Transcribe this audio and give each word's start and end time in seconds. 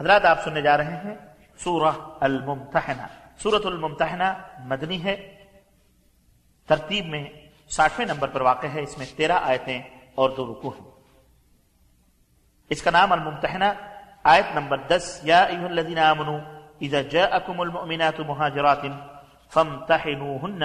حضرات 0.00 0.24
آپ 0.24 0.44
سننے 0.44 0.62
جا 0.62 0.76
رہے 0.76 0.96
ہیں 0.96 1.14
سورہ 1.58 1.92
الممتحنہ۔ 2.20 3.02
سورت 3.38 3.66
الممتحنہ 3.66 4.32
مدنی 4.58 5.04
ہے۔ 5.04 5.44
ترتیب 6.66 7.06
میں 7.06 7.24
ساٹھویں 7.68 8.06
نمبر 8.06 8.28
پر 8.28 8.40
واقع 8.40 8.66
ہے۔ 8.66 8.82
اس 8.82 8.98
میں 8.98 9.06
تیرہ 9.16 9.32
آیتیں 9.32 9.82
اور 10.14 10.30
دو 10.30 10.52
رکو 10.52 10.68
ہیں۔ 10.68 10.90
اس 12.70 12.82
کا 12.82 12.90
نام 12.90 13.12
الممتحنہ 13.12 13.64
آیت 14.24 14.44
نمبر 14.54 14.76
دس۔ 14.76 15.20
یا 15.22 15.42
ایوہ 15.42 15.68
الذین 15.68 15.98
آمنوا 15.98 16.38
اذا 16.80 17.02
جاءکم 17.02 17.60
المؤمنات 17.60 18.20
مہاجرات 18.20 18.78
فامتحنوہن۔ 19.50 20.62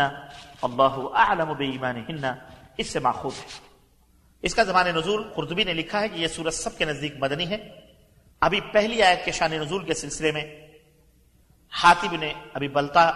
اللہ 0.61 1.15
اعلم 1.15 1.53
بایمانہن۔ 1.53 2.25
اس 2.77 2.89
سے 2.89 2.99
ماخوذ 2.99 3.39
ہے۔ 3.39 3.59
اس 4.41 4.55
کا 4.55 4.63
زمان 4.63 4.85
نزول 4.85 5.33
قرطبی 5.35 5.63
نے 5.63 5.73
لکھا 5.73 6.01
ہے 6.01 6.09
کہ 6.09 6.19
یہ 6.19 6.27
سورت 6.27 6.53
سب 6.53 6.77
کے 6.77 6.85
نزدیک 6.85 7.13
مدنی 7.19 7.49
ہے۔ 7.49 7.90
ابھی 8.41 8.61
پہلی 8.61 9.03
آیت 9.03 9.25
کے 9.25 9.31
شان 9.31 9.51
نزول 9.51 9.85
کے 9.85 9.93
سلسلے 9.93 10.31
میں 10.31 10.67
حاتب 11.83 12.15
نے 12.15 12.33
ابھی 12.53 12.67
بلتا 12.67 13.11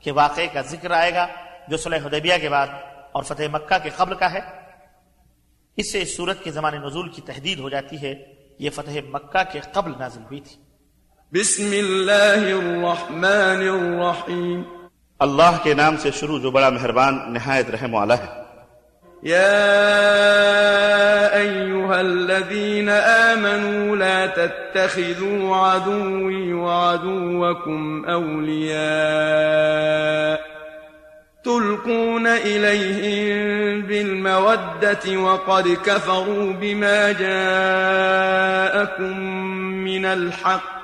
کے 0.00 0.10
واقعے 0.10 0.46
کا 0.46 0.60
ذکر 0.60 0.90
آئے 0.90 1.14
گا 1.14 1.26
جو 1.68 1.76
صلح 1.76 1.96
حدیبیہ 1.96 2.34
کے 2.40 2.48
بعد 2.48 2.66
اور 3.12 3.22
فتح 3.22 3.42
مکہ 3.52 3.78
کے 3.82 3.90
قبل 3.96 4.14
کا 4.14 4.32
ہے۔ 4.32 4.40
اس 5.76 5.92
سے 5.92 6.02
اس 6.02 6.16
صورت 6.16 6.44
کے 6.44 6.50
زمان 6.50 6.74
نزول 6.74 7.08
کی 7.08 7.22
تحدید 7.22 7.58
ہو 7.58 7.68
جاتی 7.68 8.02
ہے 8.02 8.14
یہ 8.58 8.70
فتح 8.70 8.98
مکہ 9.08 9.42
کے 9.52 9.60
قبل 9.72 9.92
نازل 9.98 10.22
ہوئی 10.22 10.40
تھی۔ 10.40 10.56
بسم 11.40 11.70
اللہ 11.70 12.58
الرحمن 12.58 13.68
الرحیم۔ 13.68 14.62
اللہ 15.18 15.56
کے 15.62 15.74
نام 15.74 15.96
سے 15.96 16.10
شروع 16.10 16.40
جو 16.40 16.50
بڑا 16.50 16.68
مہربان 16.68 17.32
نہایت 17.34 17.70
رحم 17.70 17.94
والا 17.94 18.14
ہے۔ 18.18 18.43
يا 19.24 19.76
أيها 21.36 22.00
الذين 22.00 22.88
آمنوا 22.88 23.96
لا 23.96 24.26
تتخذوا 24.26 25.56
عدوي 25.56 26.52
وعدوكم 26.52 28.04
أولياء 28.04 28.84
تلقون 31.44 32.26
إليهم 32.26 33.82
بالمودة 33.82 35.16
وقد 35.16 35.68
كفروا 35.68 36.52
بما 36.52 37.12
جاءكم 37.12 38.40
من 39.84 40.04
الحق 40.04 40.83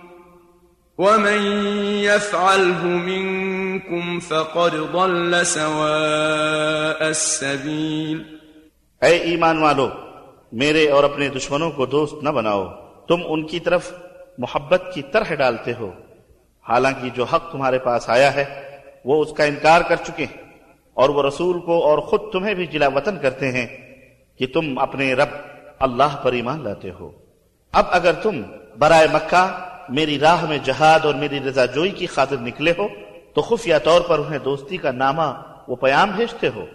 ومن 0.97 1.65
يفعله 2.03 2.87
منكم 2.87 4.19
فقد 4.19 4.75
ضل 4.93 5.43
سواء 5.43 7.05
السبيل 7.05 8.37
اے 9.01 9.17
ایمان 9.17 9.57
والو، 9.57 9.89
میرے 10.51 10.89
اور 10.89 11.03
اپنے 11.03 11.29
دشمنوں 11.29 11.71
کو 11.71 11.85
دوست 11.85 12.23
نہ 12.23 12.29
بناؤ۔ 12.29 12.67
تم 13.07 13.17
ان 13.25 13.47
کی 13.47 13.59
طرف 13.59 13.93
محبت 14.37 14.83
کی 14.93 15.01
طرح 15.01 15.35
ڈالتے 15.35 15.73
ہو۔ 15.79 15.91
حالانکہ 16.69 17.09
جو 17.13 17.23
حق 17.23 17.51
تمہارے 17.51 17.79
پاس 17.79 18.09
آیا 18.09 18.33
ہے، 18.33 18.77
وہ 19.05 19.21
اس 19.21 19.33
کا 19.37 19.43
انکار 19.43 19.81
کر 19.81 19.95
چکے 19.95 20.25
ہیں۔ 20.25 20.51
اور 20.93 21.09
وہ 21.09 21.23
رسول 21.23 21.59
کو 21.59 21.83
اور 21.83 21.99
خود 21.99 22.21
تمہیں 22.31 22.53
بھی 22.53 22.65
جلا 22.65 22.87
وطن 22.87 23.19
کرتے 23.21 23.51
ہیں 23.51 23.67
کہ 24.37 24.47
تم 24.53 24.79
اپنے 24.79 25.13
رب 25.13 25.29
اللہ 25.79 26.19
پر 26.23 26.31
ایمان 26.31 26.63
لاتے 26.63 26.91
ہو۔ 26.91 27.11
اب 27.71 27.85
اگر 27.89 28.13
تم 28.13 28.41
برائے 28.79 29.07
مکہ 29.13 29.70
میری 29.89 30.19
راہ 30.19 30.45
میں 30.45 30.57
جہاد 30.63 30.99
اور 31.03 31.13
میری 31.13 31.39
رضا 31.39 31.65
جوئی 31.65 31.91
کی 31.91 32.07
خاطر 32.07 32.37
نکلے 32.37 32.73
ہو، 32.77 32.87
تو 33.33 33.41
خفیہ 33.41 33.75
طور 33.83 34.01
پر 34.01 34.19
انہیں 34.19 34.39
دوستی 34.39 34.77
کا 34.77 34.91
نامہ 34.91 35.41
وہ 35.67 35.75
پیام 35.75 36.11
بھیجتے 36.11 36.47
ہو۔ 36.47 36.65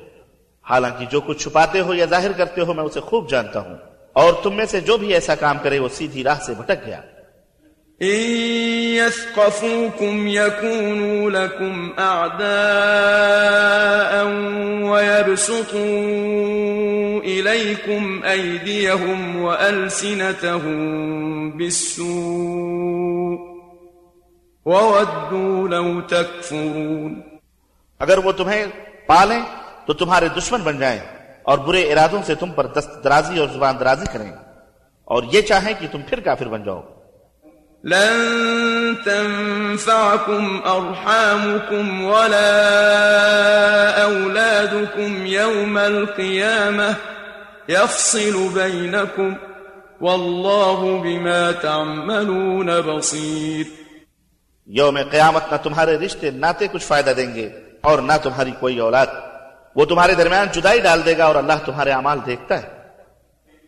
حالانکہ 0.62 1.04
جو 1.10 1.20
کچھ 1.20 1.42
چھپاتے 1.42 1.80
ہو 1.80 1.94
یا 1.94 2.04
ظاہر 2.04 2.32
کرتے 2.32 2.60
ہو، 2.60 2.72
میں 2.72 2.84
اسے 2.84 3.00
خوب 3.00 3.30
جانتا 3.30 3.60
ہوں۔ 3.60 3.76
اور 4.12 4.32
تم 4.42 4.54
میں 4.54 4.66
سے 4.66 4.80
جو 4.80 4.96
بھی 4.96 5.14
ایسا 5.14 5.34
کام 5.34 5.58
کرے، 5.62 5.78
وہ 5.78 5.88
سیدھی 5.88 6.24
راہ 6.24 6.38
سے 6.46 6.54
بھٹک 6.54 6.86
گیا۔ 6.86 7.00
يثقفوكم 8.96 10.28
يكونوا 10.28 11.30
لكم 11.30 11.92
أعداء 11.98 12.46
ويبسطوا 14.90 15.76
إليكم 17.20 18.22
أيديهم 18.24 19.42
وألسنتهم 19.42 20.78
بالسوء 21.50 23.38
وودوا 24.66 25.68
لو 25.68 26.00
تكفرون 26.00 27.22
اگر 27.98 28.18
وہ 28.18 28.32
تمہیں 28.32 28.66
پالیں 29.06 29.40
تو 29.86 29.92
تمہارے 29.92 30.28
دشمن 30.28 30.60
بن 30.62 30.78
جائیں 30.78 31.00
اور 31.42 31.58
برے 31.58 31.92
ارادوں 31.92 32.22
سے 32.26 32.34
تم 32.34 32.50
پر 32.52 32.66
دست 32.66 32.90
درازی 33.04 33.38
اور 33.38 33.48
زبان 33.48 33.74
درازی 33.80 34.06
کریں 34.12 34.32
اور 35.04 35.22
یہ 35.32 35.40
چاہیں 35.40 35.74
کہ 35.78 35.86
تم 35.92 36.00
پھر 36.08 36.20
کافر 36.20 36.48
بن 36.48 36.62
جاؤ۔ 36.64 36.82
لن 37.84 38.94
تنفعكم 39.04 40.60
أرحامكم 40.66 42.04
ولا 42.04 42.52
أولادكم 44.04 45.26
يوم 45.26 45.78
القيامة 45.78 46.94
يفصل 47.68 48.48
بينكم 48.54 49.34
والله 50.00 51.02
بما 51.02 51.50
تعملون 51.50 52.80
بصير. 52.80 53.64
یوم 54.66 54.98
قیامت 55.10 55.52
نہ 55.52 55.56
تمہارے 55.56 55.98
رشتے 55.98 56.30
ناتے 56.30 56.66
کچھ 56.72 56.84
فائدہ 56.84 57.10
دیں 57.10 57.34
گے 57.34 57.50
اور 57.80 57.98
نہ 57.98 58.12
تمہاری 58.22 58.52
کوئی 58.60 58.78
أولاد 58.78 59.06
وہ 59.76 59.84
تمہارے 59.84 60.14
درمیان 60.14 60.46
جدائی 60.52 60.80
ڈال 60.80 61.06
دے 61.06 61.18
گا 61.18 61.24
اور 61.24 61.34
اللہ 61.34 61.52
تمہارے 61.64 61.90
اعمال 61.90 62.18
دیکھتا 62.26 62.62
ہے۔ 62.62 62.75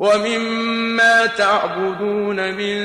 ومما 0.00 1.26
تعبدون 1.26 2.54
من 2.54 2.76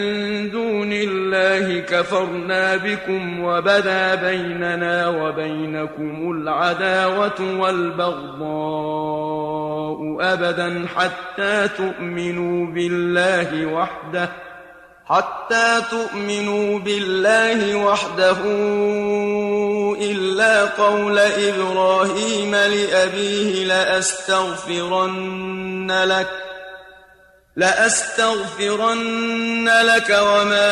دون 0.52 0.94
الله 0.94 1.80
كفرنا 1.80 2.76
بكم 2.76 3.44
وبدا 3.44 4.16
بيننا 4.16 5.08
وبينكم 5.08 6.32
العداوة 6.32 7.60
والبغضاء 7.60 9.16
أبدا 10.20 10.86
حتى 10.96 11.68
تؤمنوا 11.78 12.66
بالله 12.68 13.66
وحده 13.66 14.30
حتى 15.06 15.82
تؤمنوا 15.92 16.80
بالله 16.80 17.76
وحده 17.76 18.38
إلا 20.12 20.66
قول 20.66 21.20
إبراهيم 21.20 22.52
لأبيه 22.56 23.66
لأستغفرن 23.66 25.12
لك 25.92 26.45
لأستغفرن 27.58 29.00
لك 29.66 30.12
وما 30.12 30.72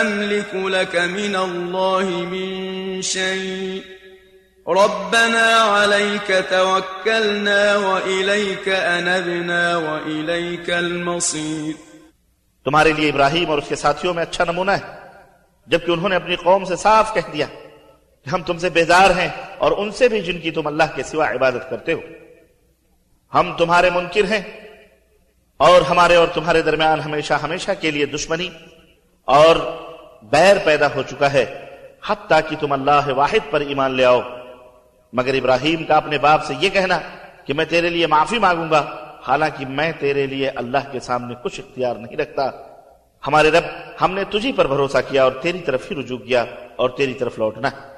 أملك 0.00 0.54
لك 0.54 0.96
من 0.96 1.36
الله 1.36 2.24
من 2.24 3.02
شيء. 3.02 3.80
ربنا 4.66 5.46
عليك 5.62 6.30
توكلنا 6.48 7.76
وإليك 7.76 8.68
أنبنا 8.68 9.76
وإليك 9.76 10.70
المصير. 10.70 11.72
تمہارے 12.64 12.92
لیے 12.92 13.10
ابراہیم 13.10 13.50
اور 13.50 13.58
اس 13.58 13.68
کے 13.68 13.76
ساتھیوں 13.76 14.14
میں 14.14 14.22
اچھا 14.22 14.44
نمونہ 14.44 14.70
ہے، 14.70 14.94
جبکہ 15.66 15.90
انہوں 15.90 16.08
نے 16.08 16.16
اپنی 16.16 16.36
قوم 16.36 16.64
سے 16.64 16.76
صاف 16.76 17.14
کہہ 17.14 17.32
دیا 17.32 17.46
کہ 18.24 18.30
ہم 18.30 18.42
تم 18.42 18.58
سے 18.58 18.70
بیزار 18.70 19.10
ہیں 19.10 19.28
اور 19.58 19.72
ان 19.72 19.92
سے 19.92 20.08
بھی 20.08 20.20
جن 20.20 20.38
کی 20.38 20.50
تم 20.50 20.66
اللہ 20.66 20.82
کے 20.94 21.02
سوا 21.02 21.30
عبادت 21.30 21.70
کرتے 21.70 21.92
ہو۔ 21.92 22.00
ہم 23.34 23.56
تمہارے 23.58 23.90
منکر 23.90 24.24
ہیں 24.24 24.69
اور 25.60 25.82
ہمارے 25.82 26.14
اور 26.14 26.26
تمہارے 26.34 26.62
درمیان 26.62 27.00
ہمیشہ 27.00 27.34
ہمیشہ 27.34 27.70
کے 27.80 27.90
لیے 27.90 28.06
دشمنی 28.06 28.48
اور 29.24 29.56
بیر 30.22 30.56
پیدا 30.64 30.86
ہو 30.94 31.02
چکا 31.02 31.32
ہے، 31.32 31.66
حتیٰ 32.06 32.40
کہ 32.48 32.56
تم 32.60 32.72
اللہ 32.72 33.08
واحد 33.08 33.50
پر 33.50 33.60
ایمان 33.60 33.94
لے 33.94 34.04
آؤ۔ 34.04 34.20
مگر 35.12 35.34
ابراہیم 35.34 35.84
کا 35.84 35.96
اپنے 35.96 36.18
باپ 36.18 36.44
سے 36.44 36.54
یہ 36.60 36.70
کہنا 36.70 36.98
کہ 37.44 37.54
میں 37.54 37.64
تیرے 37.64 37.88
لیے 37.88 38.06
معافی 38.06 38.38
مانگوں 38.38 38.70
گا، 38.70 38.96
حالانکہ 39.26 39.66
میں 39.66 39.92
تیرے 39.98 40.26
لیے 40.26 40.48
اللہ 40.48 40.92
کے 40.92 41.00
سامنے 41.00 41.34
کچھ 41.42 41.60
اختیار 41.60 41.96
نہیں 41.96 42.16
رکھتا۔ 42.16 42.50
ہمارے 43.26 43.50
رب، 43.50 43.64
ہم 44.00 44.14
نے 44.14 44.24
تجھی 44.24 44.52
پر 44.52 44.66
بھروسہ 44.66 44.98
کیا 45.08 45.24
اور 45.24 45.32
تیری 45.32 45.58
طرف 45.58 45.90
ہی 45.90 45.96
رجوع 45.96 46.18
کیا 46.18 46.44
اور 46.76 46.90
تیری 46.90 47.14
طرف 47.14 47.38
لوٹنا۔ 47.38 47.68
ہے 47.68 47.89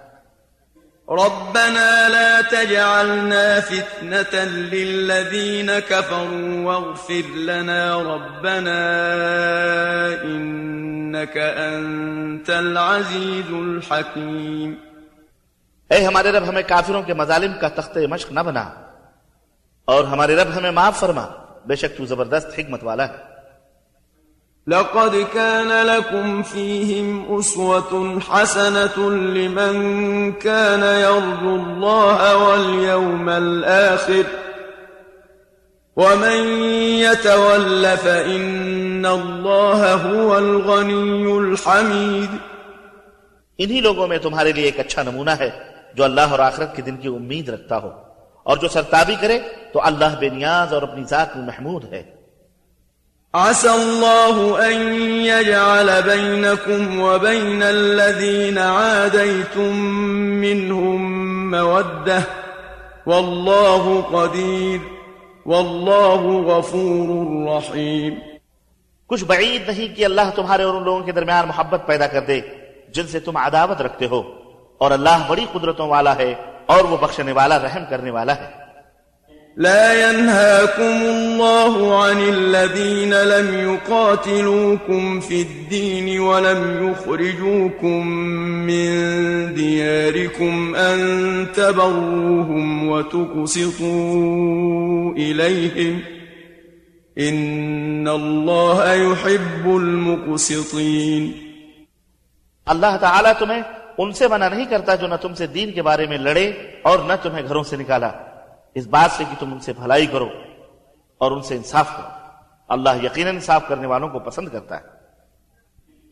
ربنا 1.08 2.08
لا 2.08 2.42
تجعلنا 2.42 3.60
فتنة 3.60 4.44
للذين 4.44 5.78
كفروا 5.78 6.64
واغفر 6.64 7.22
لنا 7.34 8.02
ربنا 8.02 8.80
إنك 10.24 11.36
أنت 11.36 12.50
العزيز 12.50 13.50
الحكيم. 13.50 14.74
اے 15.90 16.04
ہمارے 16.06 16.32
رب 16.32 16.48
ہمیں 16.48 16.62
کافروں 16.68 17.02
کے 17.02 17.14
مظالم 17.14 17.52
کا 17.60 17.68
تخت 17.68 17.98
مشق 18.10 18.32
نہ 18.32 18.40
بنا 18.40 18.70
اور 19.84 20.04
ہمارے 20.04 20.36
رب 20.36 20.56
ہمیں 20.56 20.70
معاف 20.70 21.00
فرما. 21.00 21.26
بے 21.66 21.76
شک 21.76 21.96
تو 21.96 22.06
زبردست 22.06 22.58
حکمت 22.58 22.84
والا. 22.84 23.08
ہے 23.08 23.31
لقد 24.66 25.16
كان 25.34 25.86
لكم 25.86 26.42
فيهم 26.42 27.38
أسوة 27.38 28.20
حسنة 28.20 29.10
لمن 29.10 30.32
كان 30.32 30.82
يرجو 30.82 31.54
الله 31.56 32.36
واليوم 32.36 33.28
الآخر 33.28 34.24
ومن 35.96 36.62
يتول 37.00 37.96
فإن 37.96 39.06
الله 39.06 39.94
هو 39.94 40.38
الغني 40.38 41.38
الحميد 41.38 42.30
انہی 43.58 43.80
لوگوں 43.80 44.06
میں 44.08 44.18
تمہارے 44.18 44.52
لیے 44.52 44.64
ایک 44.64 44.80
اچھا 44.80 45.02
نمونہ 45.02 45.30
ہے 45.30 45.50
جو 45.94 46.04
اللہ 46.04 46.20
اور 46.20 46.38
آخرت 46.38 46.76
کے 46.76 46.82
دن 46.82 46.96
کی 46.96 47.08
امید 47.08 47.48
رکھتا 47.48 47.78
ہو 47.78 47.90
اور 48.42 48.56
جو 48.56 48.68
سرتابی 48.68 49.14
کرے 49.20 49.38
تو 49.72 49.80
اللہ 49.82 50.18
بے 50.20 50.28
نیاز 50.28 50.72
اور 50.72 50.82
اپنی 50.82 51.04
ذات 51.04 51.36
میں 51.36 51.46
محمود 51.46 51.92
ہے۔ 51.92 52.21
عسى 53.34 53.68
الله 53.68 54.60
أن 54.64 55.00
يجعل 55.24 55.90
بينكم 56.04 57.00
وبين 57.00 57.62
الذين 57.62 58.58
عاديتم 58.58 59.76
منهم 60.40 61.10
مودة. 61.50 62.20
والله 63.06 64.00
قدير. 64.10 64.78
والله 65.46 66.42
غفور 66.42 67.32
رحيم. 67.48 68.14
کچھ 69.06 69.24
بعید 69.24 69.68
نہیں 69.68 69.96
کہ 69.96 70.04
اللہ 70.04 70.20
تمہارے 70.34 70.62
اور 70.62 70.74
ان 70.74 70.84
لوگوں 70.84 71.00
کے 71.00 71.12
درمیان 71.12 71.48
محبت 71.48 71.82
پیدا 71.86 72.06
کر 72.06 72.20
دے، 72.20 72.40
جن 72.88 73.06
سے 73.06 73.20
تم 73.20 73.36
عداوت 73.36 73.82
رکھتے 73.82 74.06
ہو۔ 74.06 74.22
اور 74.78 74.90
اللہ 74.90 75.24
بڑی 75.28 75.46
قدرتوں 75.52 75.88
والا 75.88 76.16
ہے 76.16 76.34
اور 76.66 76.84
وہ 76.84 76.96
بخشنے 76.96 77.32
والا، 77.32 77.58
رحم 77.58 77.84
کرنے 77.90 78.10
والا 78.10 78.36
ہے۔ 78.36 78.61
لا 79.56 80.10
ينهاكم 80.10 80.82
الله 80.82 82.04
عن 82.04 82.28
الذين 82.28 83.14
لم 83.14 83.74
يقاتلوكم 83.74 85.20
في 85.20 85.42
الدين 85.42 86.20
ولم 86.20 86.90
يخرجوكم 86.90 88.06
من 88.66 88.90
دياركم 89.54 90.74
أن 90.74 90.98
تبروهم 91.54 92.88
وتقسطوا 92.88 93.92
إليهم 95.14 96.00
إن 97.18 98.08
الله 98.08 98.94
يحب 98.94 99.66
المقسطين. 99.66 101.32
اللہ 102.66 102.96
تعالیٰ 103.00 103.32
تمہیں 103.38 103.62
ان 103.98 104.12
سے 104.12 104.28
منع 104.28 104.48
نہیں 104.48 104.64
کرتا 104.64 104.94
جو 104.94 105.06
نہ 105.06 105.14
تم 105.14 105.34
سے 105.34 105.46
دین 105.46 105.72
کے 105.72 105.82
بارے 105.82 106.06
میں 106.06 106.18
لڑے 106.18 106.52
اور 106.82 106.98
نہ 106.98 107.12
تمہیں 107.22 107.42
گھروں 107.48 107.62
سے 107.62 107.76
نکالا۔ 107.76 108.10
اس 108.74 108.86
بات 108.86 109.10
سے 109.10 109.24
کہ 109.30 109.40
تم 109.40 109.52
ان 109.52 109.60
سے 109.60 109.72
بھلائی 109.72 110.06
کرو 110.06 110.28
اور 111.18 111.32
ان 111.32 111.42
سے 111.42 111.56
انصاف 111.56 111.96
کرو۔ 111.96 112.08
اللہ 112.68 113.04
یقیناً 113.04 113.34
انصاف 113.34 113.68
کرنے 113.68 113.86
والوں 113.86 114.08
کو 114.08 114.18
پسند 114.18 114.48
کرتا 114.48 114.76
ہے۔ 114.76 115.02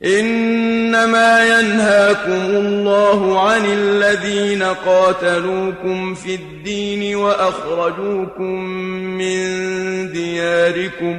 إنما 0.05 1.45
ينهاكم 1.45 2.57
الله 2.57 3.39
عن 3.39 3.65
الذين 3.65 4.63
قاتلوكم 4.85 6.15
في 6.15 6.35
الدين 6.35 7.15
وأخرجوكم 7.15 8.65
من 9.19 9.45
دياركم 10.15 11.13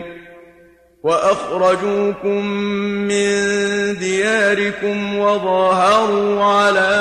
وأخرجوكم 1.04 2.46
من 3.08 3.32
دياركم 4.00 5.18
وظاهروا 5.18 6.44
على 6.44 6.92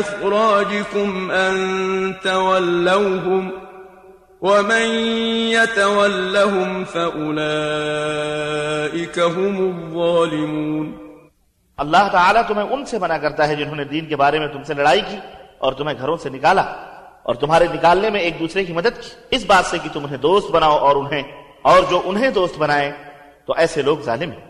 إخراجكم 0.00 1.30
أن 1.30 2.14
تولوهم 2.22 3.50
ومن 4.42 4.82
يتولهم 5.52 6.84
فأولئك 6.84 9.18
هم 9.18 9.70
الظالمون۔ 9.70 10.92
اللہ 11.76 12.08
تعالیٰ 12.12 12.42
تمہیں 12.48 12.70
ان 12.70 12.84
سے 12.84 12.98
منع 12.98 13.16
کرتا 13.16 13.48
ہے 13.48 13.56
جنہوں 13.56 13.76
نے 13.76 13.84
دین 13.84 14.06
کے 14.06 14.16
بارے 14.16 14.38
میں 14.38 14.48
تم 14.48 14.62
سے 14.62 14.74
لڑائی 14.74 15.00
کی 15.00 15.16
اور 15.58 15.72
تمہیں 15.72 15.98
گھروں 15.98 16.16
سے 16.16 16.30
نکالا 16.30 16.62
اور 17.22 17.34
تمہارے 17.34 17.66
نکالنے 17.74 18.10
میں 18.10 18.20
ایک 18.20 18.40
دوسرے 18.40 18.64
کی 18.64 18.72
مدد 18.72 18.92
کی۔ 19.00 19.10
اس 19.30 19.46
بات 19.46 19.64
سے 19.64 19.78
کہ 19.78 19.88
تم 19.92 20.04
انہیں 20.04 20.16
دوست 20.16 20.50
بناؤ 20.50 20.78
اور 20.78 20.96
انہیں 20.96 21.22
اور 21.62 21.82
جو 21.90 22.00
انہیں 22.04 22.30
دوست 22.30 22.58
بنائے 22.58 22.92
تو 23.46 23.54
ایسے 23.56 23.82
لوگ 23.82 23.98
ظالم 23.98 24.30
ہیں۔ 24.30 24.49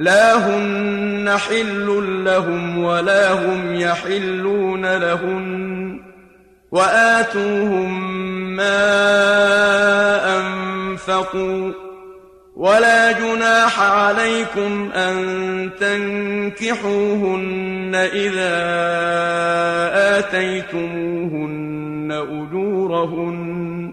لا 0.00 0.36
هن 0.36 1.30
حل 1.38 2.24
لهم 2.24 2.84
ولا 2.84 3.32
هم 3.32 3.74
يحلون 3.74 4.96
لهن 4.96 6.00
وآتوهم 6.72 8.10
ما 8.56 8.80
أنفقوا 10.38 11.72
ولا 12.56 13.12
جناح 13.12 13.80
عليكم 13.80 14.90
أن 14.92 15.70
تنكحوهن 15.80 17.30
إذا 17.94 18.56
آتيتموهن 20.18 22.12
أجورهن 22.12 23.92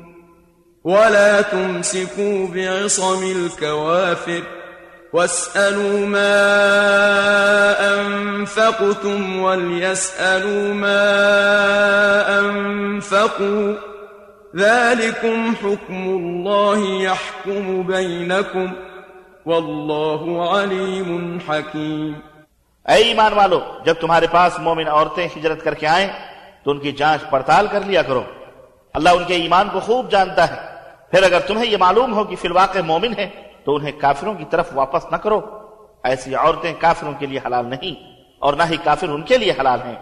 ولا 0.83 1.41
تمسكوا 1.41 2.47
بعصم 2.47 3.31
الكوافر 3.31 4.56
واسألوا 5.17 6.07
ما 6.07 6.33
أنفقتم 7.79 9.39
وليسألوا 9.39 10.73
ما 10.73 11.03
أنفقوا 12.39 13.73
ذلكم 14.55 15.53
حكم 15.63 16.03
الله 16.19 17.01
يحكم 17.01 17.81
بينكم 17.81 18.65
والله 19.45 20.47
عليم 20.57 21.37
حكيم 21.49 22.13
اے 22.85 22.95
ایمان 22.95 23.33
والو، 23.33 23.59
جب 23.85 23.93
تمہارے 23.93 24.27
پاس 24.31 24.59
مومن 24.59 24.87
عورتیں 24.87 25.27
ہجرت 25.37 25.63
کر 25.63 25.73
کے 25.73 25.87
آئیں، 25.87 26.07
تو 26.63 26.71
ان 26.71 26.79
کی 26.79 26.91
جانچ 26.91 27.29
پڑتال 27.29 27.67
کر 27.71 27.79
لیا 27.85 28.01
کرو۔ 28.01 28.23
اللہ 28.93 29.09
ان 29.09 29.23
کے 29.23 29.35
ایمان 29.35 29.69
کو 29.73 29.79
خوب 29.79 30.11
جانتا 30.11 30.49
ہے۔ 30.49 30.55
پھر 31.11 31.23
اگر 31.23 31.39
تمہیں 31.39 31.71
یہ 31.71 31.77
معلوم 31.77 32.13
ہو 32.13 32.23
کہ 32.23 32.35
فی 32.35 32.47
الواقع 32.47 32.79
مومن 32.79 33.13
ہے 33.17 33.46
تو 33.67 33.75
انہیں 33.75 33.99
کافروں 33.99 34.33
کی 34.33 34.45
طرف 34.49 34.67
واپس 34.73 35.05
نہ 35.11 35.15
کرو۔ 35.15 35.39
ایسی 36.03 36.35
عورتیں 36.35 36.73
کافروں 36.79 37.11
کے 37.19 37.25
لیے 37.25 37.39
حلال 37.45 37.65
نہیں، 37.65 37.95
اور 38.39 38.53
نہ 38.53 38.63
ہی 38.69 38.77
کافر 38.83 39.07
ان 39.07 39.21
کے 39.21 39.37
لیے 39.37 39.53
حلال 39.59 39.79
ہیں۔ 39.85 39.95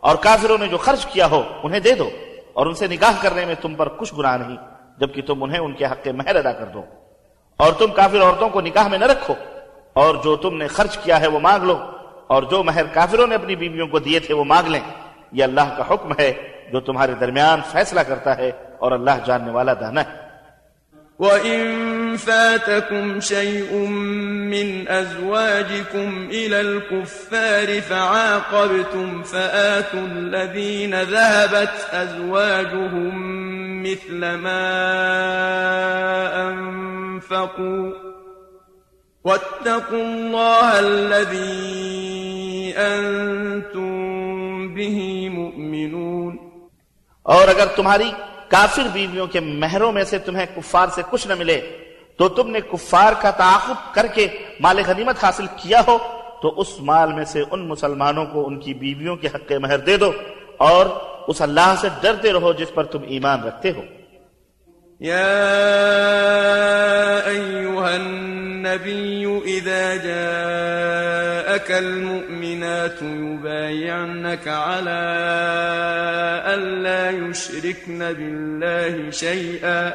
اور 0.00 0.16
کافروں 0.16 0.56
نے 0.58 0.66
جو 0.66 0.78
خرچ 0.78 1.04
کیا 1.06 1.26
ہو، 1.26 1.42
انہیں 1.62 1.80
دے 1.80 1.94
دو، 1.94 2.08
اور 2.52 2.66
ان 2.66 2.74
سے 2.74 2.86
نکاح 2.86 3.12
کرنے 3.20 3.44
میں 3.44 3.54
تم 3.60 3.74
پر 3.74 3.88
کچھ 3.88 4.14
گناہ 4.14 4.36
نہیں، 4.36 4.56
جبکہ 4.98 5.22
تم 5.22 5.42
انہیں 5.42 5.58
ان 5.58 5.72
کے 5.72 5.84
حق 5.84 6.08
مہر 6.08 6.36
ادا 6.36 6.52
کر 6.52 6.64
دو۔ 6.64 6.82
اور 7.56 7.72
تم 7.72 7.92
کافر 7.92 8.22
عورتوں 8.22 8.48
کو 8.48 8.60
نکاح 8.60 8.88
میں 8.88 8.98
نہ 8.98 9.04
رکھو، 9.04 9.34
اور 9.92 10.14
جو 10.14 10.36
تم 10.36 10.56
نے 10.56 10.66
خرچ 10.66 10.98
کیا 10.98 11.20
ہے 11.20 11.26
وہ 11.26 11.40
مانگ 11.40 11.64
لو، 11.64 11.76
اور 12.26 12.42
جو 12.42 12.62
مہر 12.62 12.86
کافروں 12.92 13.26
نے 13.26 13.34
اپنی 13.34 13.56
بیویوں 13.56 13.86
کو 13.86 13.98
دیے 13.98 14.18
تھے 14.18 14.34
وہ 14.34 14.44
مانگ 14.44 14.68
لیں۔ 14.68 14.80
یہ 15.32 15.44
اللہ 15.44 15.74
کا 15.76 15.84
حکم 15.90 16.12
ہے 16.18 16.32
جو 16.72 16.80
تمہارے 16.80 17.14
درمیان 17.14 17.60
فیصلہ 17.72 18.00
کرتا 18.00 18.36
ہے، 18.38 18.50
اور 18.78 18.92
اللہ 18.92 19.24
جاننے 19.24 19.50
والا 19.50 19.72
دانا 19.80 20.00
ہے۔ 20.00 20.21
وإن 21.22 22.16
فاتكم 22.16 23.20
شيء 23.20 23.76
من 24.50 24.88
أزواجكم 24.88 26.28
إلى 26.30 26.60
الكفار 26.60 27.80
فعاقبتم 27.80 29.22
فآتوا 29.22 30.00
الذين 30.00 31.02
ذهبت 31.02 31.86
أزواجهم 31.92 33.12
مثل 33.82 34.18
ما 34.18 34.66
أنفقوا 36.48 37.92
واتقوا 39.24 40.02
الله 40.02 40.78
الذي 40.80 42.74
أنتم 42.76 43.94
به 44.74 45.28
مؤمنون 45.30 46.38
اور 47.22 47.48
اگر 47.48 47.66
تمہاری 47.76 48.10
کافر 48.52 48.86
بیویوں 48.92 49.26
کے 49.26 49.40
مہروں 49.40 49.92
میں 49.92 50.04
سے 50.04 50.18
تمہیں 50.18 50.46
کفار 50.56 50.88
سے 50.94 51.02
کچھ 51.10 51.28
نہ 51.28 51.34
ملے، 51.38 51.60
تو 52.16 52.28
تم 52.28 52.50
نے 52.50 52.60
کفار 52.60 53.12
کا 53.20 53.30
تعاقب 53.30 53.94
کر 53.94 54.06
کے 54.06 54.26
مال 54.60 54.82
غنیمت 54.86 55.24
حاصل 55.24 55.46
کیا 55.56 55.80
ہو، 55.88 55.98
تو 56.42 56.60
اس 56.60 56.80
مال 56.80 57.12
میں 57.12 57.24
سے 57.24 57.42
ان 57.50 57.68
مسلمانوں 57.68 58.26
کو 58.26 58.46
ان 58.46 58.60
کی 58.60 58.74
بیویوں 58.74 59.16
کے 59.16 59.28
حق 59.34 59.52
مہر 59.60 59.78
دے 59.78 59.96
دو 59.96 60.12
اور 60.58 60.86
اس 61.28 61.42
اللہ 61.42 61.74
سے 61.80 61.88
ڈرتے 62.00 62.32
رہو 62.32 62.52
جس 62.52 62.70
پر 62.74 62.84
تم 62.84 62.98
ایمان 63.06 63.42
رکھتے 63.42 63.70
ہو۔ 63.70 63.82
يا 65.00 65.34
أيها 67.26 67.88
النبي 67.94 69.24
إذا 69.46 69.82
جاءك 71.68 71.82
المؤمنات 71.82 73.02
يبايعنك 73.02 74.48
على 74.48 75.02
ألا 76.46 77.10
يشركن 77.10 77.98
بالله 77.98 79.10
شيئا. 79.10 79.92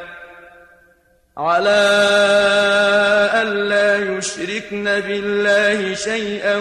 على 1.38 1.80
ألا 3.42 4.16
يشركن 4.16 4.84
بالله 4.84 5.94
شيئا 5.94 6.56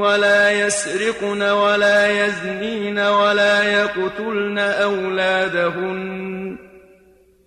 ولا 0.00 0.50
يسرقن 0.50 1.42
ولا 1.42 2.26
يزنين 2.26 2.98
ولا 2.98 3.62
يقتلن 3.62 4.58
أولادهن. 4.58 6.56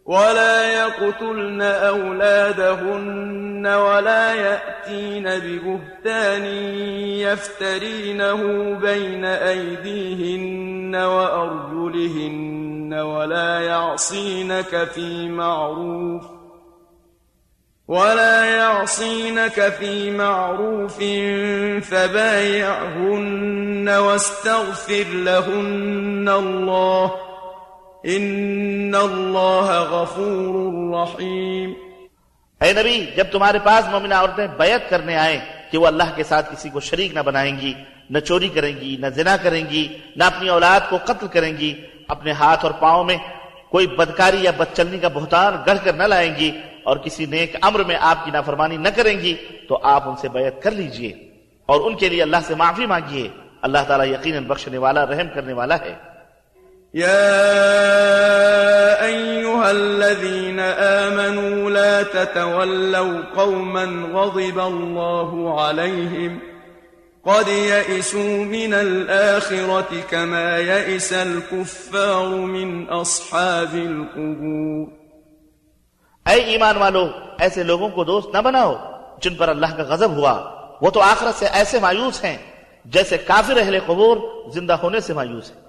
ولا 0.10 0.74
يقتلن 0.74 1.62
أولادهن 1.62 3.68
ولا 3.68 4.34
يأتين 4.34 5.24
ببهتان 5.24 6.46
يفترينه 7.26 8.42
بين 8.74 9.26
أيديهن 9.26 10.96
وأرجلهن 10.96 12.94
ولا 12.94 13.60
يعصينك 13.60 14.84
في 14.84 15.28
معروف 15.28 16.24
ولا 17.88 18.46
يعصينك 18.46 19.70
في 19.70 20.12
معروف 20.12 20.98
فبايعهن 21.90 23.90
واستغفر 23.90 25.06
لهن 25.14 26.30
الله 26.30 27.29
ان 28.04 28.96
اللہ 28.96 29.88
غفور 29.90 30.56
رحیم 30.94 31.74
اے 32.62 32.74
نبی، 32.74 33.06
جب 33.16 33.26
تمہارے 33.32 33.60
پاس 33.64 33.92
مومنہ 33.92 34.14
عورتیں 34.14 34.48
بیعت 34.48 34.90
کرنے 34.90 35.16
آئیں 35.16 35.40
کہ 35.72 35.78
وہ 35.78 35.88
اللہ 35.88 36.16
کے 36.16 36.24
ساتھ 36.24 36.54
کسی 36.54 36.70
کو 36.70 36.80
شریک 36.80 37.14
نہ 37.14 37.20
بنائیں 37.20 37.60
گی، 37.60 37.74
نہ 38.10 38.20
چوری 38.20 38.48
کریں 38.48 38.76
گی، 38.82 38.98
نہ 39.00 39.08
زنا 39.08 39.38
کریں 39.38 39.66
گی، 39.70 39.98
نہ 40.16 40.24
اپنی 40.24 40.50
اولاد 40.50 40.80
کو 40.90 40.98
قتل 41.06 41.28
کریں 41.28 41.58
گی، 41.58 41.82
اپنے 42.08 42.32
ہاتھ 42.32 42.66
اور 42.66 42.72
پاؤں 42.72 43.04
میں 43.04 43.18
کوئی 43.70 43.88
بدکاری 43.88 44.38
یا 44.42 44.52
بدچلنی 44.58 44.98
کا 44.98 45.08
بہتان 45.08 45.54
گڑھ 45.68 45.78
کر 45.84 45.94
نہ 45.94 46.04
لائیں 46.04 46.36
گی 46.36 46.52
اور 46.84 46.98
کسی 46.98 47.26
نیک 47.26 47.56
امر 47.62 47.84
میں 47.84 47.96
آپ 48.02 48.26
کی 48.26 48.32
نافرمانی 48.32 48.78
نہ 48.78 48.90
کریں 48.96 49.20
گی، 49.20 49.36
تو 49.70 49.80
آپ 49.84 50.10
ان 50.10 50.16
سے 50.16 50.30
بیعت 50.30 50.62
کر 50.62 50.72
لیجیے 50.72 51.14
اور 51.66 51.82
ان 51.82 51.96
کے 51.96 52.10
لیے 52.10 52.22
اللہ 52.22 52.38
سے 52.48 52.56
معافی 52.56 52.86
مانگیے۔ 52.86 53.28
اللہ 53.62 53.78
تعالیٰ 53.88 54.08
یقیناً 54.08 54.44
بخشنے 54.44 54.78
والا، 54.78 55.06
رحم 55.06 55.28
کرنے 55.34 55.54
والا 55.54 55.76
ہے۔ 55.76 56.09
يا 56.94 57.46
أيها 59.06 59.72
الذين 59.72 60.60
آمنوا 60.60 61.70
لا 61.70 62.04
تتولوا 62.04 63.22
قوما 63.36 63.86
غضب 64.14 64.60
الله 64.60 65.62
عليهم 65.62 66.40
قد 67.26 67.48
يئسوا 67.48 68.44
من 68.46 68.74
الآخرة 68.74 70.02
كما 70.10 70.58
يئس 70.58 71.14
الكفار 71.14 72.28
من 72.28 72.90
أصحاب 72.90 73.74
القبور. 73.74 74.88
اے 76.26 76.42
ایمان 76.42 76.78
والو 76.78 77.08
ایسے 77.38 77.64
لوگوں 77.64 77.90
کو 77.90 78.04
دوست 78.04 78.36
نہ 78.36 78.42
بناؤ 78.42 78.76
جن 79.22 79.36
پر 79.36 79.50
اللہ 79.50 79.78
کا 79.78 79.84
غضب 79.84 80.18
ہوا 80.18 80.34
وہ 80.82 80.90
تو 80.90 81.02
آخرت 81.02 81.36
سے 81.36 81.46
ایسے 81.46 81.80
مایوس 81.80 82.24
ہیں 82.24 82.38
جیسے 82.86 83.18
کافر 83.18 83.58
اہل 83.58 83.80
قبور 83.86 84.18
زندہ 84.54 84.74
ہونے 84.74 85.00
سے 85.00 85.14
مایوس 85.14 85.52
ہیں۔ 85.52 85.69